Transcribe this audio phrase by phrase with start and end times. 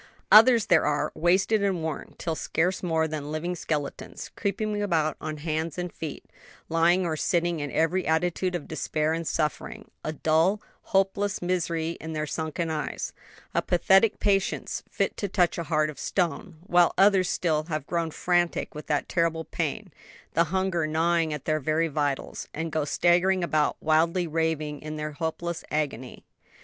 [0.31, 5.37] Others there are, wasted and worn till scarce more than living skeletons, creeping about on
[5.37, 6.25] hands and feet,
[6.69, 12.13] lying or sitting in every attitude of despair and suffering; a dull, hopeless misery in
[12.13, 13.13] their sunken eyes,
[13.53, 18.09] a pathetic patience fit to touch a heart of stone; while others still have grown
[18.09, 19.93] frantic with that terrible pain,
[20.33, 25.11] the hunger gnawing at their very vitals, and go staggering about, wildly raving in their
[25.11, 26.25] helpless agony.